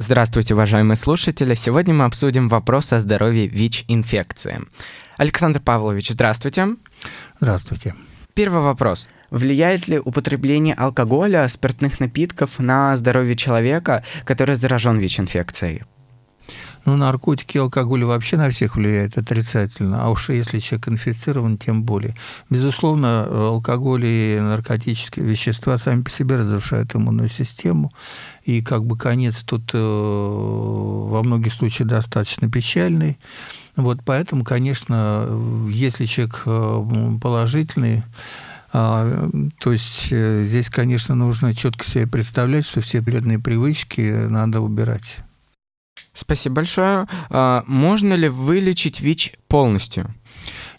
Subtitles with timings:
[0.00, 1.54] Здравствуйте, уважаемые слушатели.
[1.54, 4.62] Сегодня мы обсудим вопрос о здоровье ВИЧ-инфекции.
[5.18, 6.70] Александр Павлович, здравствуйте.
[7.38, 7.94] Здравствуйте.
[8.34, 9.08] Первый вопрос.
[9.30, 15.84] Влияет ли употребление алкоголя, спиртных напитков на здоровье человека, который заражен ВИЧ-инфекцией?
[16.84, 22.14] Ну, наркотики алкоголь вообще на всех влияет отрицательно, а уж если человек инфицирован, тем более.
[22.50, 27.92] Безусловно, алкоголь и наркотические вещества сами по себе разрушают иммунную систему,
[28.44, 33.18] и как бы конец тут э, во многих случаях достаточно печальный.
[33.76, 35.26] Вот поэтому, конечно,
[35.70, 38.02] если человек э, положительный,
[38.76, 44.60] а, то есть э, здесь, конечно, нужно четко себе представлять, что все вредные привычки надо
[44.60, 45.20] убирать.
[46.14, 47.06] Спасибо большое.
[47.28, 50.14] А, можно ли вылечить ВИЧ полностью?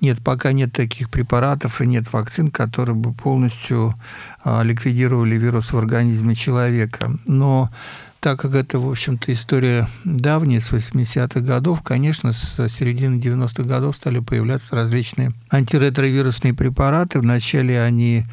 [0.00, 3.94] Нет, пока нет таких препаратов и нет вакцин, которые бы полностью
[4.44, 7.18] а, ликвидировали вирус в организме человека.
[7.26, 7.70] Но
[8.22, 13.96] так как это, в общем-то, история давняя, с 80-х годов, конечно, с середины 90-х годов
[13.96, 17.18] стали появляться различные антиретровирусные препараты.
[17.18, 18.24] Вначале они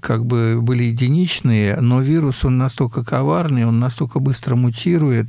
[0.00, 5.28] как бы были единичные, но вирус, он настолько коварный, он настолько быстро мутирует,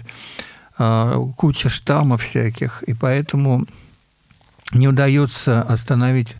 [0.77, 3.65] куча штаммов всяких, и поэтому
[4.73, 6.35] не удается остановить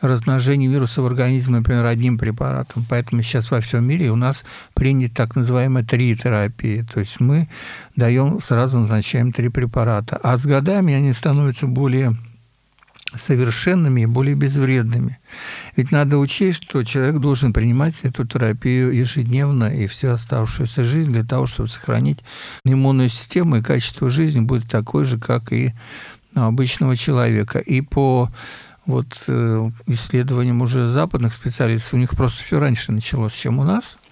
[0.00, 2.84] размножение вируса в организме, например, одним препаратом.
[2.88, 6.82] Поэтому сейчас во всем мире у нас принят так называемая три терапии.
[6.82, 7.48] То есть мы
[7.96, 10.18] даем, сразу назначаем три препарата.
[10.22, 12.16] А с годами они становятся более
[13.18, 15.18] совершенными и более безвредными.
[15.76, 21.24] Ведь надо учесть, что человек должен принимать эту терапию ежедневно и всю оставшуюся жизнь для
[21.24, 22.20] того, чтобы сохранить
[22.64, 25.72] иммунную систему, и качество жизни будет такое же, как и
[26.34, 27.58] у обычного человека.
[27.58, 28.30] И по
[28.86, 33.98] вот э, исследованиям уже западных специалистов, у них просто все раньше началось, чем у нас–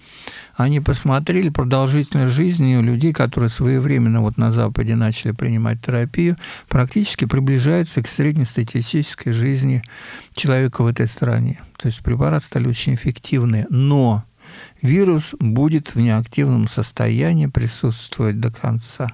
[0.59, 6.35] они посмотрели продолжительность жизни у людей, которые своевременно вот на Западе начали принимать терапию,
[6.67, 9.81] практически приближается к среднестатистической жизни
[10.35, 11.61] человека в этой стране.
[11.77, 14.25] То есть препараты стали очень эффективны, но
[14.81, 19.09] вирус будет в неактивном состоянии присутствовать до конца.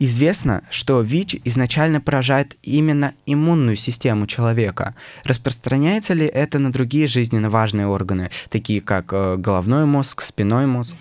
[0.00, 4.94] Известно, что ВИЧ изначально поражает именно иммунную систему человека.
[5.24, 10.96] Распространяется ли это на другие жизненно важные органы, такие как э, головной мозг, спиной мозг?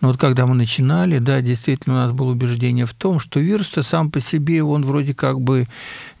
[0.00, 3.82] Но вот когда мы начинали, да, действительно у нас было убеждение в том, что вирус-то
[3.82, 5.68] сам по себе, он вроде как бы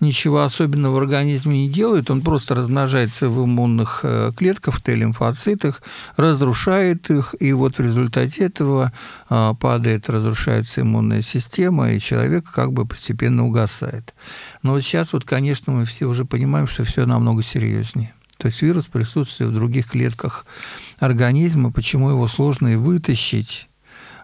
[0.00, 5.82] ничего особенного в организме не делает, он просто размножается в иммунных э, клетках, в Т-лимфоцитах,
[6.16, 8.92] разрушает их, и вот в результате этого
[9.28, 14.14] а, падает, разрушается иммунная система, и человек как бы постепенно угасает.
[14.62, 18.12] Но вот сейчас вот, конечно, мы все уже понимаем, что все намного серьезнее.
[18.36, 20.46] То есть вирус присутствует в других клетках
[20.98, 23.69] организма, почему его сложно и вытащить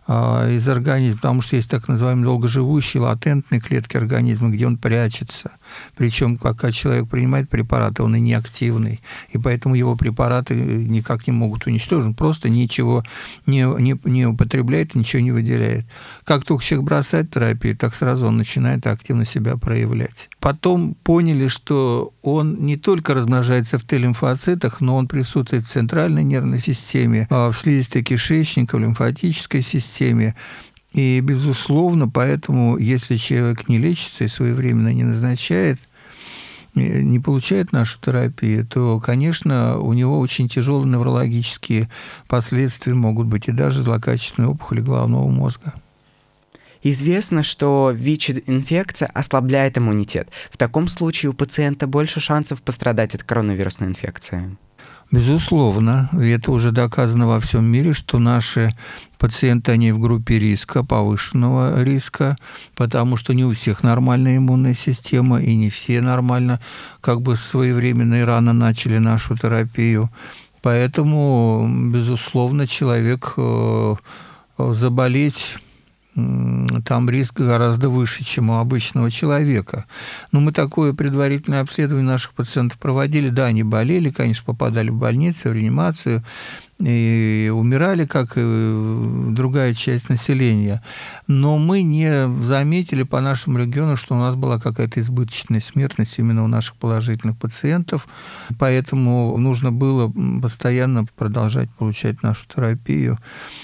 [0.09, 5.53] из организма, потому что есть так называемые долгоживущие латентные клетки организма, где он прячется.
[5.97, 9.00] Причем, пока человек принимает препараты, он и не активный,
[9.31, 13.04] и поэтому его препараты никак не могут уничтожить, он просто ничего
[13.47, 15.87] не, не, не употребляет, ничего не выделяет.
[16.25, 20.28] Как только человек бросает терапию, так сразу он начинает активно себя проявлять.
[20.41, 26.60] Потом поняли, что он не только размножается в Т-лимфоцитах, но он присутствует в центральной нервной
[26.60, 30.34] системе, а в слизистой кишечника, в лимфатической системе.
[30.97, 35.79] И, безусловно, поэтому, если человек не лечится и своевременно не назначает,
[36.75, 41.91] э, не получает нашу терапию, то, конечно, у него очень тяжелые неврологические
[42.29, 45.75] последствия могут быть и даже злокачественные опухоли головного мозга.
[46.83, 50.31] Известно, что ВИЧ-инфекция ослабляет иммунитет.
[50.51, 54.57] В таком случае у пациента больше шансов пострадать от коронавирусной инфекции.
[55.12, 58.77] Безусловно, это уже доказано во всем мире, что наши
[59.19, 62.37] пациенты, они в группе риска, повышенного риска,
[62.75, 66.61] потому что не у всех нормальная иммунная система, и не все нормально
[67.00, 70.11] как бы своевременно и рано начали нашу терапию.
[70.61, 73.95] Поэтому, безусловно, человек э,
[74.59, 75.56] заболеть
[76.16, 79.84] там риск гораздо выше, чем у обычного человека.
[80.33, 83.28] Но мы такое предварительное обследование наших пациентов проводили.
[83.28, 86.24] Да, они болели, конечно, попадали в больницу, в реанимацию,
[86.78, 90.83] и умирали, как и другая часть населения.
[91.27, 96.45] Но мы не заметили по нашему региону, что у нас была какая-то избыточная смертность именно
[96.45, 98.07] у наших положительных пациентов.
[98.59, 100.13] Поэтому нужно было
[100.43, 103.19] постоянно продолжать получать нашу терапию.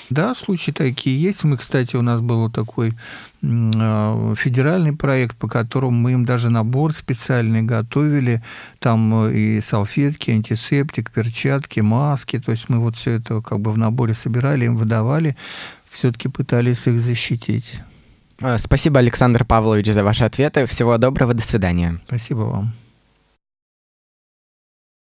[0.08, 1.44] Да, случаи такие есть.
[1.44, 2.94] Мы, кстати, у нас был такой
[3.42, 8.40] федеральный проект, по которому мы им даже набор специальный готовили,
[8.78, 13.72] там э, и салфетки, антисептик, перчатки, маски, то есть мы вот все это как бы
[13.72, 15.36] в наборе собирали, им выдавали
[15.92, 17.80] все-таки пытались их защитить.
[18.58, 20.66] Спасибо, Александр Павлович, за ваши ответы.
[20.66, 22.00] Всего доброго, до свидания.
[22.06, 22.81] Спасибо вам.